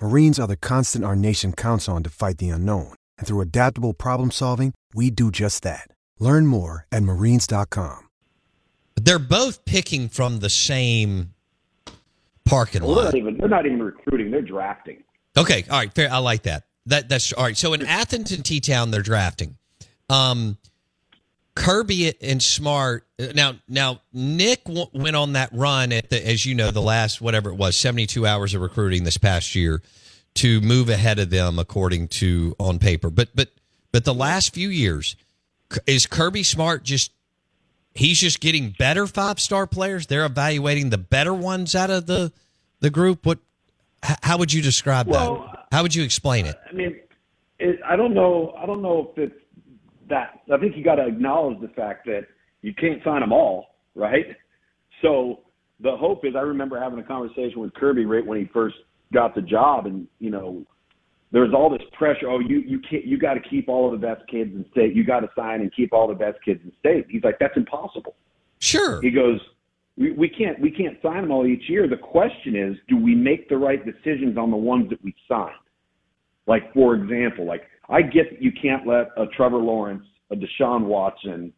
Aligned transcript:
Marines 0.00 0.38
are 0.38 0.46
the 0.46 0.56
constant 0.56 1.04
our 1.04 1.16
nation 1.16 1.52
counts 1.52 1.88
on 1.88 2.02
to 2.02 2.10
fight 2.10 2.38
the 2.38 2.50
unknown. 2.50 2.94
And 3.18 3.26
through 3.26 3.40
adaptable 3.40 3.94
problem 3.94 4.30
solving, 4.30 4.74
we 4.94 5.10
do 5.10 5.30
just 5.30 5.62
that. 5.62 5.88
Learn 6.18 6.46
more 6.46 6.86
at 6.92 7.02
marines.com. 7.02 8.08
They're 8.96 9.18
both 9.18 9.64
picking 9.64 10.08
from 10.08 10.40
the 10.40 10.50
same 10.50 11.32
parking 12.44 12.82
Well, 12.82 12.94
they're 12.94 13.04
lot. 13.04 13.14
not 13.14 13.18
even 13.18 13.36
they're 13.38 13.48
not 13.48 13.66
even 13.66 13.82
recruiting; 13.82 14.30
they're 14.30 14.40
drafting. 14.40 15.02
Okay, 15.36 15.64
all 15.70 15.78
right, 15.78 15.92
fair. 15.94 16.10
I 16.10 16.18
like 16.18 16.44
that. 16.44 16.64
That 16.86 17.08
that's 17.08 17.32
all 17.34 17.44
right. 17.44 17.56
So 17.56 17.74
in 17.74 17.84
Athens 17.84 18.32
and 18.32 18.44
T 18.44 18.60
Town, 18.60 18.90
they're 18.90 19.02
drafting. 19.02 19.56
Um, 20.08 20.56
Kirby 21.56 22.14
and 22.22 22.40
Smart. 22.40 23.04
Now, 23.34 23.54
now 23.66 24.02
Nick 24.12 24.64
w- 24.64 24.86
went 24.92 25.16
on 25.16 25.32
that 25.32 25.48
run 25.52 25.90
at 25.90 26.10
the, 26.10 26.24
as 26.24 26.46
you 26.46 26.54
know, 26.54 26.70
the 26.70 26.82
last 26.82 27.20
whatever 27.20 27.50
it 27.50 27.56
was, 27.56 27.76
seventy-two 27.76 28.26
hours 28.26 28.54
of 28.54 28.60
recruiting 28.60 29.02
this 29.02 29.16
past 29.16 29.54
year 29.56 29.82
to 30.34 30.60
move 30.60 30.90
ahead 30.90 31.18
of 31.18 31.30
them, 31.30 31.58
according 31.58 32.08
to 32.08 32.54
on 32.60 32.78
paper. 32.78 33.10
But 33.10 33.30
but 33.34 33.48
but 33.90 34.04
the 34.04 34.14
last 34.14 34.54
few 34.54 34.68
years, 34.68 35.16
is 35.86 36.06
Kirby 36.06 36.42
Smart 36.42 36.84
just 36.84 37.10
he's 37.94 38.20
just 38.20 38.40
getting 38.40 38.74
better 38.78 39.06
five-star 39.06 39.66
players. 39.66 40.06
They're 40.06 40.26
evaluating 40.26 40.90
the 40.90 40.98
better 40.98 41.34
ones 41.34 41.74
out 41.74 41.90
of 41.90 42.06
the 42.06 42.32
the 42.80 42.90
group. 42.90 43.24
What? 43.24 43.38
How 44.02 44.36
would 44.36 44.52
you 44.52 44.60
describe 44.60 45.08
Well, 45.08 45.48
that? 45.50 45.66
How 45.72 45.82
would 45.82 45.94
you 45.94 46.04
explain 46.04 46.44
it? 46.44 46.54
I 46.70 46.72
mean, 46.74 47.00
it, 47.58 47.80
I 47.84 47.96
don't 47.96 48.12
know. 48.12 48.54
I 48.58 48.66
don't 48.66 48.82
know 48.82 49.10
if 49.10 49.18
it's 49.18 49.40
that. 50.08 50.40
I 50.52 50.58
think 50.58 50.76
you 50.76 50.84
got 50.84 50.96
to 50.96 51.06
acknowledge 51.06 51.60
the 51.60 51.68
fact 51.68 52.06
that 52.06 52.22
you 52.62 52.74
can't 52.74 53.02
sign 53.04 53.20
them 53.20 53.32
all, 53.32 53.66
right? 53.94 54.26
So 55.02 55.40
the 55.80 55.96
hope 55.96 56.24
is. 56.24 56.34
I 56.36 56.40
remember 56.40 56.80
having 56.80 56.98
a 56.98 57.02
conversation 57.02 57.60
with 57.60 57.74
Kirby 57.74 58.04
right 58.04 58.24
when 58.24 58.38
he 58.38 58.48
first 58.52 58.76
got 59.12 59.34
the 59.34 59.42
job, 59.42 59.86
and 59.86 60.06
you 60.18 60.30
know, 60.30 60.64
there 61.32 61.42
was 61.42 61.52
all 61.54 61.70
this 61.70 61.86
pressure. 61.92 62.28
Oh, 62.28 62.38
you 62.38 62.58
you 62.60 62.80
can't. 62.88 63.04
You 63.04 63.18
got 63.18 63.34
to 63.34 63.40
keep 63.40 63.68
all 63.68 63.92
of 63.92 64.00
the 64.00 64.06
best 64.06 64.22
kids 64.28 64.50
in 64.54 64.64
state. 64.70 64.94
You 64.94 65.04
got 65.04 65.20
to 65.20 65.28
sign 65.36 65.60
and 65.60 65.74
keep 65.74 65.92
all 65.92 66.08
the 66.08 66.14
best 66.14 66.38
kids 66.44 66.60
in 66.64 66.72
state. 66.78 67.06
He's 67.10 67.22
like, 67.24 67.38
that's 67.38 67.56
impossible. 67.56 68.14
Sure. 68.58 69.00
He 69.02 69.10
goes, 69.10 69.38
we, 69.96 70.12
we 70.12 70.28
can't 70.28 70.58
we 70.60 70.70
can't 70.70 70.96
sign 71.02 71.22
them 71.22 71.30
all 71.30 71.46
each 71.46 71.68
year. 71.68 71.88
The 71.88 71.96
question 71.96 72.56
is, 72.56 72.76
do 72.88 72.96
we 72.96 73.14
make 73.14 73.48
the 73.48 73.56
right 73.56 73.84
decisions 73.84 74.38
on 74.38 74.50
the 74.50 74.56
ones 74.56 74.88
that 74.90 75.02
we 75.02 75.14
signed? 75.28 75.52
Like 76.46 76.72
for 76.72 76.94
example, 76.94 77.46
like 77.46 77.62
I 77.88 78.02
get 78.02 78.30
that 78.30 78.42
you 78.42 78.52
can't 78.52 78.86
let 78.86 79.08
a 79.16 79.26
Trevor 79.36 79.58
Lawrence, 79.58 80.04
a 80.30 80.36
Deshaun 80.36 80.84
Watson, 80.84 81.52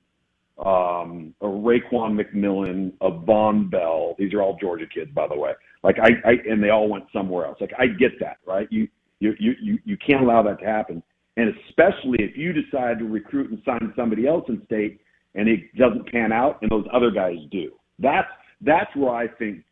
um, 0.59 1.34
a 1.41 1.47
Raekwon 1.47 2.19
McMillan, 2.21 2.93
a 3.00 3.10
Vonn 3.10 3.71
Bell. 3.71 4.15
These 4.19 4.34
are 4.34 4.43
all 4.43 4.59
Georgia 4.60 4.87
kids, 4.93 5.10
by 5.15 5.28
the 5.28 5.38
way. 5.38 5.53
Like 5.82 5.97
I, 6.00 6.28
I 6.28 6.32
and 6.50 6.62
they 6.62 6.71
all 6.71 6.88
went 6.88 7.04
somewhere 7.12 7.47
else. 7.47 7.59
Like 7.60 7.72
I 7.78 7.87
get 7.87 8.19
that, 8.21 8.38
right? 8.47 8.66
You 8.71 8.88
you 9.21 9.34
you 9.38 9.53
you, 9.62 9.78
you 9.84 9.97
can't 9.97 10.22
allow 10.22 10.43
that 10.43 10.59
to 10.60 10.66
happen. 10.66 11.03
And 11.37 11.54
especially 11.69 12.19
if 12.19 12.37
you 12.37 12.53
decide 12.53 12.98
to 12.98 13.04
recruit 13.04 13.50
and 13.50 13.62
sign 13.65 13.93
somebody 13.94 14.27
else 14.27 14.44
in 14.48 14.60
state 14.66 15.00
and 15.37 15.48
it 15.48 15.75
doesn't 15.77 16.10
pan 16.10 16.32
out 16.32 16.59
and 16.62 16.71
those 16.71 16.87
other 16.93 17.12
guys 17.12 17.37
do. 17.50 17.71
That's 18.00 18.28
that's 18.60 18.94
where 18.97 19.15
I 19.15 19.28
think 19.28 19.62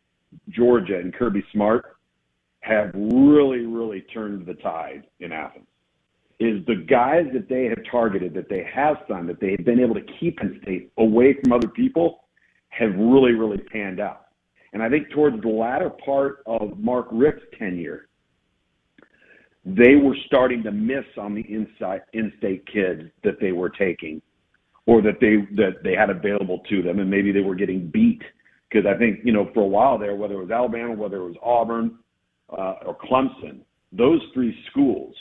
Georgia 0.49 0.97
and 0.97 1.13
Kirby 1.13 1.43
Smart 1.51 1.96
have 2.67 2.91
really, 2.93 3.65
really 3.65 4.01
turned 4.13 4.45
the 4.45 4.55
tide 4.55 5.03
in 5.19 5.31
Athens. 5.31 5.67
Is 6.39 6.63
the 6.67 6.85
guys 6.87 7.25
that 7.33 7.49
they 7.49 7.65
have 7.65 7.79
targeted, 7.89 8.33
that 8.35 8.49
they 8.49 8.67
have 8.71 8.97
signed, 9.09 9.27
that 9.29 9.39
they 9.39 9.51
have 9.51 9.65
been 9.65 9.79
able 9.79 9.95
to 9.95 10.05
keep 10.19 10.39
in 10.41 10.59
state 10.61 10.91
away 10.97 11.35
from 11.41 11.51
other 11.51 11.67
people, 11.67 12.25
have 12.69 12.93
really, 12.95 13.31
really 13.31 13.57
panned 13.57 13.99
out. 13.99 14.27
And 14.73 14.83
I 14.83 14.89
think 14.89 15.09
towards 15.09 15.41
the 15.41 15.47
latter 15.47 15.89
part 15.89 16.43
of 16.45 16.77
Mark 16.77 17.07
Richt's 17.11 17.45
tenure, 17.57 18.07
they 19.65 19.95
were 19.95 20.15
starting 20.25 20.63
to 20.63 20.71
miss 20.71 21.05
on 21.17 21.33
the 21.33 21.41
inside 21.41 22.01
in-state 22.13 22.65
kids 22.71 23.03
that 23.23 23.39
they 23.41 23.51
were 23.51 23.69
taking 23.69 24.21
or 24.85 25.01
that 25.01 25.19
they 25.19 25.45
that 25.55 25.83
they 25.83 25.93
had 25.93 26.09
available 26.09 26.59
to 26.69 26.81
them 26.81 26.99
and 26.99 27.09
maybe 27.09 27.33
they 27.33 27.41
were 27.41 27.55
getting 27.55 27.87
beat 27.87 28.21
because 28.69 28.85
I 28.85 28.97
think 28.97 29.19
you 29.25 29.33
know 29.33 29.49
for 29.53 29.63
a 29.63 29.67
while 29.67 29.97
there 29.97 30.15
whether 30.15 30.35
it 30.35 30.41
was 30.41 30.51
Alabama 30.51 30.93
whether 30.93 31.17
it 31.17 31.25
was 31.25 31.35
Auburn 31.43 31.97
uh, 32.49 32.75
or 32.85 32.97
Clemson 32.97 33.59
those 33.91 34.21
three 34.33 34.55
schools 34.69 35.15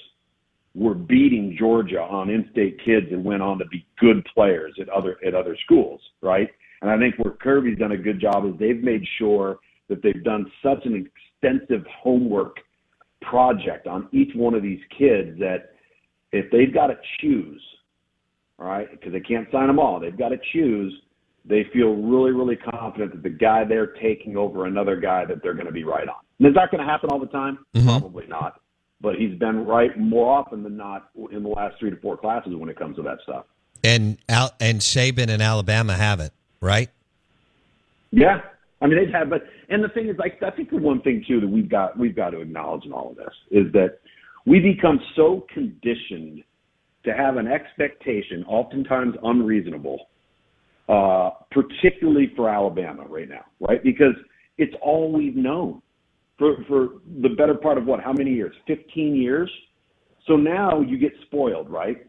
were 0.75 0.95
beating 0.95 1.57
Georgia 1.59 2.01
on 2.01 2.29
in-state 2.29 2.79
kids 2.85 3.07
and 3.11 3.25
went 3.25 3.43
on 3.43 3.59
to 3.59 3.65
be 3.67 3.87
good 3.99 4.27
players 4.35 4.75
at 4.81 4.89
other 4.89 5.17
at 5.27 5.35
other 5.35 5.57
schools 5.65 6.01
right 6.23 6.51
and 6.83 6.91
I 6.91 6.99
think 6.99 7.17
where 7.17 7.35
Kirby's 7.35 7.79
done 7.79 7.93
a 7.93 7.97
good 7.97 8.21
job 8.21 8.45
is 8.47 8.53
they've 8.59 8.83
made 8.83 9.05
sure 9.19 9.59
that 9.89 10.03
they've 10.03 10.23
done 10.25 10.51
such 10.63 10.85
an 10.85 11.11
extensive 11.43 11.85
homework 11.87 12.57
project 13.23 13.87
on 13.87 14.09
each 14.13 14.35
one 14.35 14.55
of 14.55 14.63
these 14.63 14.81
kids 14.97 15.39
that 15.39 15.71
if 16.33 16.51
they've 16.51 16.73
got 16.73 16.89
to 16.89 16.97
choose, 17.21 17.63
right, 18.59 18.91
because 18.91 19.13
they 19.13 19.21
can't 19.21 19.49
sign 19.51 19.69
them 19.69 19.79
all, 19.79 20.01
they've 20.01 20.19
got 20.19 20.31
to 20.31 20.39
choose. 20.53 20.93
They 21.49 21.65
feel 21.73 21.95
really, 21.95 22.33
really 22.33 22.57
confident 22.57 23.13
that 23.13 23.23
the 23.23 23.31
guy 23.31 23.65
they're 23.65 23.87
taking 23.87 24.37
over 24.37 24.67
another 24.67 24.97
guy 24.97 25.25
that 25.27 25.43
they're 25.43 25.55
going 25.55 25.67
to 25.67 25.73
be 25.73 25.85
right 25.85 26.09
on. 26.09 26.17
And 26.39 26.49
is 26.49 26.55
that 26.55 26.71
going 26.71 26.85
to 26.85 26.91
happen 26.91 27.11
all 27.11 27.21
the 27.21 27.27
time? 27.27 27.59
Mm-hmm. 27.75 27.87
Probably 27.87 28.27
not. 28.27 28.61
But 29.01 29.17
he's 29.17 29.39
been 29.39 29.65
right 29.65 29.97
more 29.99 30.37
often 30.37 30.63
than 30.63 30.77
not 30.77 31.11
in 31.31 31.43
the 31.43 31.49
last 31.49 31.79
three 31.79 31.91
to 31.91 31.97
four 31.97 32.17
classes 32.17 32.55
when 32.57 32.69
it 32.69 32.79
comes 32.79 32.97
to 32.97 33.03
that 33.03 33.19
stuff. 33.23 33.45
And 33.85 34.19
Al- 34.29 34.55
and 34.59 34.81
Saban 34.81 35.29
and 35.29 35.43
Alabama 35.43 35.95
have 35.95 36.19
it 36.21 36.33
right? 36.61 36.91
Yeah, 38.11 38.41
I 38.81 38.87
mean 38.87 38.99
they've 38.99 39.13
had, 39.13 39.31
but 39.31 39.45
and 39.69 39.83
the 39.83 39.89
thing 39.89 40.09
is, 40.09 40.17
like 40.19 40.43
I 40.43 40.51
think 40.51 40.71
the 40.71 40.77
one 40.77 41.01
thing 41.03 41.25
too 41.27 41.41
that 41.41 41.49
we've 41.49 41.69
got 41.69 41.99
we've 41.99 42.17
got 42.17 42.31
to 42.31 42.41
acknowledge 42.41 42.85
in 42.85 42.93
all 42.93 43.11
of 43.11 43.17
this 43.17 43.35
is 43.51 43.73
that 43.73 43.99
we 44.47 44.61
become 44.61 45.01
so 45.15 45.47
conditioned 45.53 46.43
to 47.05 47.13
have 47.13 47.37
an 47.37 47.47
expectation, 47.47 48.45
oftentimes 48.47 49.15
unreasonable, 49.23 50.09
uh, 50.89 51.31
particularly 51.51 52.33
for 52.37 52.49
Alabama 52.49 53.05
right 53.09 53.29
now, 53.29 53.45
right? 53.61 53.83
Because 53.83 54.15
it's 54.59 54.75
all 54.83 55.13
we've 55.13 55.37
known 55.37 55.83
for 56.39 56.57
for 56.69 56.89
the 57.23 57.31
better 57.31 57.55
part 57.55 57.79
of 57.79 57.87
what? 57.87 58.01
How 58.01 58.13
many 58.13 58.33
years? 58.33 58.55
Fifteen 58.67 59.15
years. 59.17 59.51
So 60.27 60.37
now 60.37 60.81
you 60.81 60.99
get 60.99 61.13
spoiled, 61.23 61.71
right? 61.71 62.07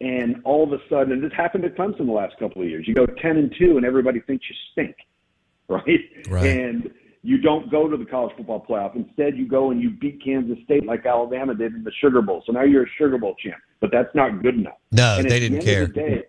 And 0.00 0.36
all 0.44 0.62
of 0.62 0.72
a 0.72 0.82
sudden, 0.90 1.12
and 1.12 1.22
this 1.22 1.32
happened 1.36 1.64
to 1.64 1.70
Clemson 1.70 2.06
the 2.06 2.12
last 2.12 2.38
couple 2.38 2.62
of 2.62 2.68
years. 2.68 2.86
You 2.86 2.94
go 2.94 3.06
ten 3.06 3.36
and 3.38 3.54
two, 3.58 3.76
and 3.76 3.86
everybody 3.86 4.20
thinks 4.20 4.44
you 4.48 4.54
stink 4.72 4.96
right? 5.68 6.00
Right. 6.28 6.46
And 6.46 6.90
you 7.22 7.38
don't 7.38 7.68
go 7.70 7.88
to 7.88 7.96
the 7.96 8.04
college 8.04 8.36
football 8.36 8.64
playoff. 8.68 8.94
Instead, 8.94 9.36
you 9.36 9.48
go 9.48 9.72
and 9.72 9.82
you 9.82 9.90
beat 9.90 10.22
Kansas 10.22 10.58
State 10.64 10.86
like 10.86 11.04
Alabama 11.06 11.54
did 11.54 11.74
in 11.74 11.82
the 11.82 11.90
Sugar 12.00 12.22
Bowl. 12.22 12.42
So 12.46 12.52
now 12.52 12.62
you're 12.62 12.84
a 12.84 12.90
Sugar 12.98 13.18
Bowl 13.18 13.34
champ, 13.42 13.56
but 13.80 13.90
that's 13.90 14.14
not 14.14 14.42
good 14.42 14.54
enough. 14.54 14.76
No, 14.92 15.16
And 15.18 15.28
they 15.28 15.40
the 15.40 15.48
didn't 15.48 15.58
of 15.58 15.64
care. 15.64 15.86
the 15.86 15.92
day- 15.92 16.22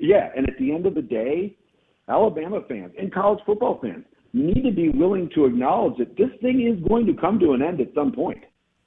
yeah, 0.00 0.30
and 0.36 0.48
at 0.48 0.58
the 0.58 0.72
end 0.74 0.86
of 0.86 0.94
the 0.94 1.02
day, 1.02 1.56
Alabama 2.08 2.60
fans 2.68 2.92
and 2.98 3.12
college 3.12 3.40
football 3.46 3.78
fans, 3.80 4.04
need 4.32 4.62
to 4.62 4.70
be 4.72 4.88
willing 4.88 5.28
to 5.34 5.44
acknowledge 5.44 5.98
that 5.98 6.16
this 6.16 6.30
thing 6.40 6.60
is 6.66 6.80
going 6.88 7.06
to 7.06 7.14
come 7.14 7.38
to 7.40 7.52
an 7.52 7.62
end 7.62 7.80
at 7.80 7.88
some 7.94 8.12
point. 8.12 8.38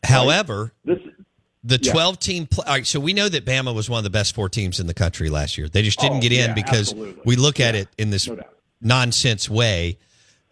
However, 0.04 0.74
This 0.86 1.00
the 1.66 1.80
Yeah. 1.82 1.92
12 1.94 2.20
team 2.20 2.46
pl- 2.48 2.64
all 2.68 2.74
right 2.74 2.86
so 2.86 3.00
we 3.00 3.14
know 3.14 3.30
that 3.30 3.46
bama 3.46 3.74
was 3.74 3.90
one 3.90 3.98
of 3.98 4.04
the 4.04 4.10
best 4.10 4.36
four 4.36 4.50
teams 4.50 4.82
in 4.82 4.88
the 4.88 4.94
country 4.94 5.30
last 5.30 5.58
year 5.58 5.70
they 5.70 5.82
just 5.82 5.98
didn't 5.98 6.18
Oh, 6.18 6.22
get 6.22 6.34
in 6.34 6.50
yeah, 6.50 6.54
because 6.54 6.92
absolutely. 6.92 7.22
we 7.24 7.38
look 7.38 7.62
at 7.62 7.74
it 7.74 7.88
in 7.98 8.10
this 8.10 8.28
no 8.28 8.38
nonsense 8.82 9.50
way 9.50 9.98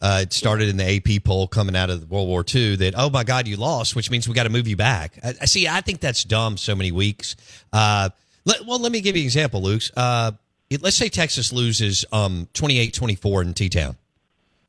uh, 0.02 0.20
it 0.24 0.32
started 0.32 0.70
in 0.70 0.78
the 0.78 0.86
ap 0.96 1.24
poll 1.26 1.48
coming 1.50 1.76
out 1.76 1.90
of 1.90 2.10
world 2.10 2.30
war 2.30 2.46
ii 2.56 2.78
that 2.78 2.94
oh 2.98 3.10
my 3.10 3.26
god 3.26 3.46
you 3.46 3.58
lost 3.58 3.94
which 3.94 4.10
means 4.10 4.26
we 4.30 4.34
got 4.34 4.44
to 4.44 4.50
move 4.50 4.70
you 4.70 4.78
back 4.78 5.20
I, 5.22 5.34
I 5.42 5.46
see 5.48 5.68
i 5.68 5.82
think 5.82 6.00
that's 6.00 6.24
dumb 6.24 6.56
so 6.56 6.76
many 6.78 6.94
weeks 6.94 7.36
uh, 7.74 8.10
let, 8.46 8.66
well 8.66 8.80
let 8.80 8.94
me 8.94 9.02
give 9.02 9.18
you 9.18 9.24
an 9.24 9.26
example 9.26 9.62
luke 9.62 9.84
uh, 9.98 10.32
let's 10.82 10.96
say 10.98 11.10
texas 11.10 11.52
loses 11.52 12.06
um, 12.12 12.48
28-24 12.54 13.42
in 13.44 13.54
t-town 13.54 13.96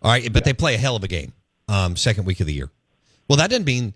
all 0.03 0.11
right 0.11 0.33
but 0.33 0.45
they 0.45 0.53
play 0.53 0.75
a 0.75 0.79
hell 0.79 0.97
of 0.97 1.05
a 1.05 1.09
game 1.09 1.33
um, 1.69 1.97
second 1.97 2.25
week 2.25 2.41
of 2.41 2.47
the 2.47 2.53
year 2.53 2.71
well 3.29 3.37
that 3.37 3.51
doesn't 3.51 3.67
mean 3.67 3.95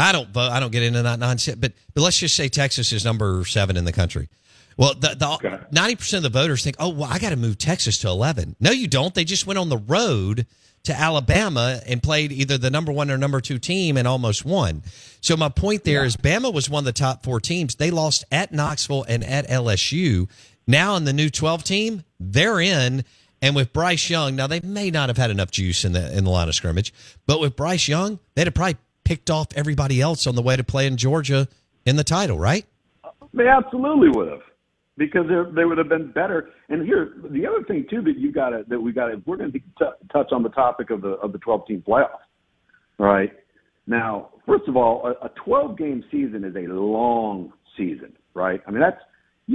I 0.00 0.12
don't 0.12 0.30
vote. 0.30 0.50
I 0.50 0.60
don't 0.60 0.72
get 0.72 0.82
into 0.82 1.02
that 1.02 1.18
nonsense. 1.18 1.58
But 1.58 1.72
but 1.94 2.00
let's 2.00 2.18
just 2.18 2.34
say 2.34 2.48
Texas 2.48 2.92
is 2.92 3.04
number 3.04 3.44
seven 3.44 3.76
in 3.76 3.84
the 3.84 3.92
country. 3.92 4.28
Well, 4.76 4.94
the 4.94 5.66
ninety 5.70 5.96
percent 5.96 6.24
of 6.24 6.32
the 6.32 6.38
voters 6.38 6.64
think, 6.64 6.76
oh, 6.78 6.88
well, 6.88 7.10
I 7.10 7.18
got 7.18 7.30
to 7.30 7.36
move 7.36 7.58
Texas 7.58 7.98
to 7.98 8.08
eleven. 8.08 8.56
No, 8.60 8.70
you 8.70 8.88
don't. 8.88 9.14
They 9.14 9.24
just 9.24 9.46
went 9.46 9.58
on 9.58 9.68
the 9.68 9.76
road 9.76 10.46
to 10.84 10.94
Alabama 10.94 11.80
and 11.86 12.02
played 12.02 12.32
either 12.32 12.56
the 12.56 12.70
number 12.70 12.90
one 12.90 13.10
or 13.10 13.18
number 13.18 13.42
two 13.42 13.58
team 13.58 13.98
and 13.98 14.08
almost 14.08 14.46
won. 14.46 14.82
So 15.20 15.36
my 15.36 15.50
point 15.50 15.84
there 15.84 16.06
is, 16.06 16.16
Bama 16.16 16.50
was 16.50 16.70
one 16.70 16.80
of 16.80 16.86
the 16.86 16.92
top 16.92 17.22
four 17.22 17.38
teams. 17.38 17.74
They 17.74 17.90
lost 17.90 18.24
at 18.32 18.50
Knoxville 18.50 19.04
and 19.06 19.22
at 19.22 19.46
LSU. 19.48 20.30
Now 20.70 20.94
in 20.94 21.04
the 21.04 21.12
new 21.12 21.30
twelve 21.30 21.64
team, 21.64 22.04
they're 22.20 22.60
in. 22.60 23.04
And 23.42 23.56
with 23.56 23.72
Bryce 23.72 24.08
Young, 24.08 24.36
now 24.36 24.46
they 24.46 24.60
may 24.60 24.90
not 24.90 25.08
have 25.08 25.16
had 25.16 25.30
enough 25.30 25.50
juice 25.50 25.84
in 25.84 25.92
the 25.92 26.16
in 26.16 26.22
the 26.22 26.30
line 26.30 26.46
of 26.46 26.54
scrimmage, 26.54 26.94
but 27.26 27.40
with 27.40 27.56
Bryce 27.56 27.88
Young, 27.88 28.20
they'd 28.34 28.46
have 28.46 28.54
probably 28.54 28.76
picked 29.02 29.30
off 29.30 29.48
everybody 29.56 30.00
else 30.00 30.28
on 30.28 30.36
the 30.36 30.42
way 30.42 30.54
to 30.54 30.62
play 30.62 30.86
in 30.86 30.96
Georgia 30.96 31.48
in 31.84 31.96
the 31.96 32.04
title, 32.04 32.38
right? 32.38 32.66
They 33.34 33.48
absolutely 33.48 34.10
would 34.10 34.28
have, 34.30 34.42
because 34.96 35.26
they 35.56 35.64
would 35.64 35.78
have 35.78 35.88
been 35.88 36.12
better. 36.12 36.50
And 36.68 36.86
here, 36.86 37.14
the 37.28 37.46
other 37.46 37.64
thing 37.64 37.86
too 37.90 38.02
that 38.02 38.18
you 38.18 38.30
got 38.30 38.50
to 38.50 38.64
that 38.68 38.80
we 38.80 38.92
got 38.92 39.06
to 39.06 39.20
we're 39.26 39.38
going 39.38 39.50
to 39.50 39.60
touch 40.12 40.30
on 40.30 40.44
the 40.44 40.50
topic 40.50 40.90
of 40.90 41.00
the 41.00 41.14
of 41.14 41.32
the 41.32 41.38
12 41.38 41.66
team 41.66 41.82
playoff. 41.84 42.20
Right 42.96 43.32
now, 43.88 44.28
first 44.46 44.68
of 44.68 44.76
all, 44.76 45.04
a, 45.04 45.26
a 45.26 45.30
12 45.44 45.76
game 45.76 46.04
season 46.12 46.44
is 46.44 46.54
a 46.54 46.72
long 46.72 47.54
season, 47.76 48.12
right? 48.34 48.60
I 48.68 48.70
mean 48.70 48.80
that's 48.80 49.00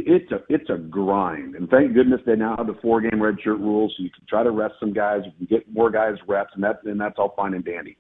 it's 0.05 0.31
a 0.31 0.41
it's 0.49 0.69
a 0.69 0.77
grind, 0.77 1.55
and 1.55 1.69
thank 1.69 1.93
goodness 1.93 2.21
they 2.25 2.35
now 2.35 2.55
have 2.57 2.67
the 2.67 2.77
four 2.81 3.01
game 3.01 3.19
redshirt 3.19 3.59
rule, 3.59 3.89
so 3.89 4.03
you 4.03 4.09
can 4.09 4.25
try 4.27 4.43
to 4.43 4.51
rest 4.51 4.75
some 4.79 4.93
guys, 4.93 5.21
you 5.25 5.31
can 5.37 5.57
get 5.57 5.71
more 5.73 5.89
guys 5.89 6.15
reps, 6.27 6.51
and 6.55 6.63
that 6.63 6.79
and 6.83 6.99
that's 6.99 7.15
all 7.17 7.33
fine 7.35 7.53
and 7.53 7.63
dandy. 7.63 7.97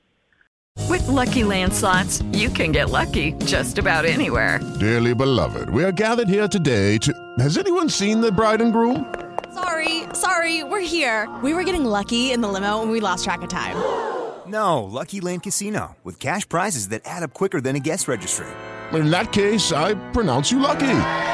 With 0.89 1.03
LuckyLand 1.03 1.71
slots, 1.71 2.21
you 2.33 2.49
can 2.49 2.71
get 2.71 2.89
lucky 2.89 3.31
just 3.45 3.77
about 3.77 4.05
anywhere. 4.05 4.59
Dearly 4.79 5.15
beloved, 5.15 5.69
we 5.69 5.83
are 5.83 5.91
gathered 5.91 6.27
here 6.27 6.47
today 6.47 6.97
to. 6.99 7.13
Has 7.39 7.57
anyone 7.57 7.89
seen 7.89 8.19
the 8.21 8.31
bride 8.31 8.61
and 8.61 8.73
groom? 8.73 9.13
Sorry, 9.53 10.03
sorry, 10.13 10.63
we're 10.65 10.81
here. 10.81 11.33
We 11.41 11.53
were 11.53 11.63
getting 11.63 11.85
lucky 11.85 12.31
in 12.33 12.41
the 12.41 12.49
limo 12.49 12.81
and 12.81 12.91
we 12.91 12.99
lost 12.99 13.23
track 13.23 13.41
of 13.41 13.49
time. 13.49 13.75
No, 14.47 14.83
LuckyLand 14.83 15.41
Casino, 15.41 15.95
with 16.03 16.19
cash 16.19 16.47
prizes 16.47 16.89
that 16.89 17.01
add 17.03 17.23
up 17.23 17.33
quicker 17.33 17.59
than 17.59 17.75
a 17.75 17.79
guest 17.79 18.07
registry. 18.07 18.45
In 18.93 19.09
that 19.09 19.31
case, 19.31 19.71
I 19.71 19.95
pronounce 20.11 20.51
you 20.51 20.59
lucky. 20.59 21.33